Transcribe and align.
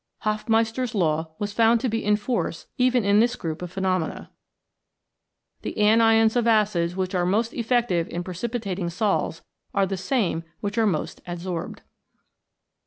Hofmeister's 0.25 0.95
Law 0.95 1.29
was 1.37 1.53
found 1.53 1.79
to 1.81 1.87
be 1.87 2.03
in 2.03 2.15
force 2.15 2.65
even 2.79 3.05
in 3.05 3.19
this 3.19 3.35
group 3.35 3.61
of 3.61 3.71
phenomena. 3.71 4.31
The 5.61 5.75
anions 5.77 6.35
of 6.35 6.47
acids 6.47 6.95
which 6.95 7.13
are 7.13 7.23
Ynost 7.25 7.53
effective 7.53 8.09
in 8.09 8.23
precipitating 8.23 8.89
sols 8.89 9.43
are 9.75 9.85
the 9.85 9.97
same 9.97 10.43
which 10.59 10.79
are 10.79 10.87
most 10.87 11.23
adsorbed. 11.25 11.81